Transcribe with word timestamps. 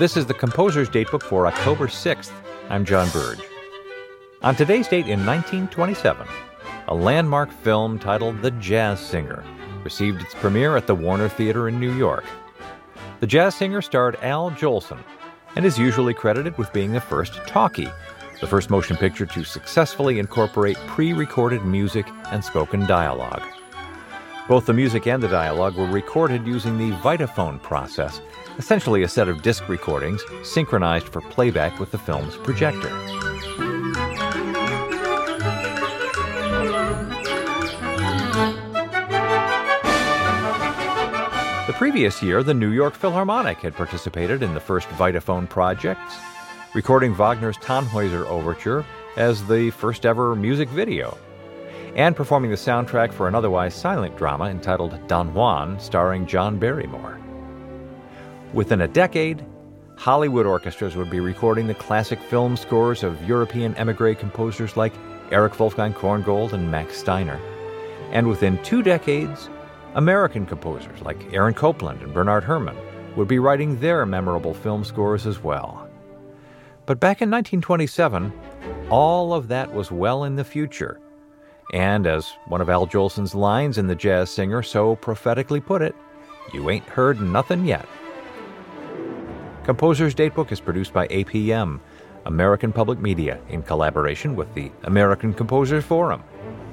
This 0.00 0.16
is 0.16 0.24
the 0.24 0.32
Composer's 0.32 0.88
Datebook 0.88 1.22
for 1.22 1.46
October 1.46 1.86
6th. 1.86 2.32
I'm 2.70 2.86
John 2.86 3.10
Burge. 3.10 3.42
On 4.40 4.56
today's 4.56 4.88
date 4.88 5.08
in 5.08 5.26
1927, 5.26 6.26
a 6.88 6.94
landmark 6.94 7.52
film 7.52 7.98
titled 7.98 8.40
The 8.40 8.52
Jazz 8.52 8.98
Singer 8.98 9.44
received 9.84 10.22
its 10.22 10.34
premiere 10.34 10.78
at 10.78 10.86
the 10.86 10.94
Warner 10.94 11.28
Theater 11.28 11.68
in 11.68 11.78
New 11.78 11.92
York. 11.92 12.24
The 13.20 13.26
Jazz 13.26 13.54
Singer 13.54 13.82
starred 13.82 14.16
Al 14.22 14.50
Jolson 14.52 15.00
and 15.54 15.66
is 15.66 15.78
usually 15.78 16.14
credited 16.14 16.56
with 16.56 16.72
being 16.72 16.94
the 16.94 17.00
first 17.02 17.34
talkie, 17.46 17.90
the 18.40 18.46
first 18.46 18.70
motion 18.70 18.96
picture 18.96 19.26
to 19.26 19.44
successfully 19.44 20.18
incorporate 20.18 20.78
pre 20.86 21.12
recorded 21.12 21.66
music 21.66 22.06
and 22.30 22.42
spoken 22.42 22.86
dialogue. 22.86 23.42
Both 24.50 24.66
the 24.66 24.72
music 24.72 25.06
and 25.06 25.22
the 25.22 25.28
dialogue 25.28 25.76
were 25.76 25.86
recorded 25.86 26.44
using 26.44 26.76
the 26.76 26.90
Vitaphone 26.96 27.62
process, 27.62 28.20
essentially 28.58 29.04
a 29.04 29.08
set 29.08 29.28
of 29.28 29.42
disc 29.42 29.68
recordings 29.68 30.24
synchronized 30.42 31.08
for 31.08 31.20
playback 31.20 31.78
with 31.78 31.92
the 31.92 31.98
film's 31.98 32.36
projector. 32.36 32.88
The 41.68 41.74
previous 41.74 42.20
year, 42.20 42.42
the 42.42 42.52
New 42.52 42.70
York 42.70 42.94
Philharmonic 42.94 43.58
had 43.58 43.76
participated 43.76 44.42
in 44.42 44.54
the 44.54 44.58
first 44.58 44.88
Vitaphone 44.88 45.48
projects, 45.48 46.16
recording 46.74 47.14
Wagner's 47.14 47.58
Tannhäuser 47.58 48.26
Overture 48.26 48.84
as 49.16 49.46
the 49.46 49.70
first 49.70 50.04
ever 50.04 50.34
music 50.34 50.68
video 50.70 51.16
and 51.96 52.16
performing 52.16 52.50
the 52.50 52.56
soundtrack 52.56 53.12
for 53.12 53.28
an 53.28 53.34
otherwise 53.34 53.74
silent 53.74 54.16
drama 54.16 54.46
entitled 54.46 54.98
Don 55.08 55.34
Juan, 55.34 55.78
starring 55.80 56.26
John 56.26 56.58
Barrymore. 56.58 57.20
Within 58.52 58.80
a 58.80 58.88
decade, 58.88 59.44
Hollywood 59.96 60.46
orchestras 60.46 60.96
would 60.96 61.10
be 61.10 61.20
recording 61.20 61.66
the 61.66 61.74
classic 61.74 62.18
film 62.20 62.56
scores 62.56 63.02
of 63.02 63.22
European 63.28 63.74
emigre 63.74 64.14
composers 64.14 64.76
like 64.76 64.94
Erich 65.30 65.58
Wolfgang 65.60 65.92
Korngold 65.92 66.52
and 66.52 66.70
Max 66.70 66.96
Steiner. 66.96 67.38
And 68.10 68.26
within 68.26 68.62
two 68.62 68.82
decades, 68.82 69.48
American 69.94 70.46
composers 70.46 71.00
like 71.02 71.32
Aaron 71.32 71.54
Copland 71.54 72.02
and 72.02 72.14
Bernard 72.14 72.44
Herrmann 72.44 72.76
would 73.16 73.28
be 73.28 73.38
writing 73.38 73.78
their 73.78 74.06
memorable 74.06 74.54
film 74.54 74.84
scores 74.84 75.26
as 75.26 75.42
well. 75.42 75.88
But 76.86 76.98
back 76.98 77.22
in 77.22 77.30
1927, 77.30 78.32
all 78.88 79.32
of 79.32 79.48
that 79.48 79.72
was 79.72 79.92
well 79.92 80.24
in 80.24 80.36
the 80.36 80.44
future 80.44 80.98
and 81.70 82.06
as 82.06 82.36
one 82.46 82.60
of 82.60 82.68
Al 82.68 82.86
Jolson's 82.86 83.34
lines 83.34 83.78
in 83.78 83.86
The 83.86 83.94
Jazz 83.94 84.30
Singer 84.30 84.62
so 84.62 84.96
prophetically 84.96 85.60
put 85.60 85.82
it, 85.82 85.94
you 86.52 86.70
ain't 86.70 86.84
heard 86.84 87.20
nothing 87.20 87.64
yet. 87.64 87.86
Composer's 89.64 90.14
Datebook 90.14 90.50
is 90.50 90.60
produced 90.60 90.92
by 90.92 91.06
APM, 91.08 91.80
American 92.26 92.72
Public 92.72 92.98
Media, 92.98 93.38
in 93.48 93.62
collaboration 93.62 94.34
with 94.34 94.52
the 94.54 94.70
American 94.84 95.32
Composers 95.32 95.84
Forum, 95.84 96.22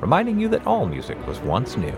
reminding 0.00 0.38
you 0.38 0.48
that 0.48 0.66
all 0.66 0.86
music 0.86 1.18
was 1.26 1.40
once 1.40 1.76
new. 1.76 1.94